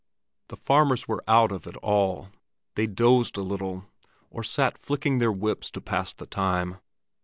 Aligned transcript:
The 0.47 0.57
farmers 0.57 1.07
were 1.07 1.23
out 1.27 1.51
of 1.51 1.67
it 1.67 1.77
all. 1.77 2.29
They 2.73 2.87
dozed 2.87 3.37
a 3.37 3.43
little 3.43 3.85
or 4.31 4.43
sat 4.43 4.79
flicking 4.79 5.19
their 5.19 5.31
whips 5.31 5.69
to 5.69 5.79
pass 5.79 6.11
the 6.11 6.25
time. 6.25 6.77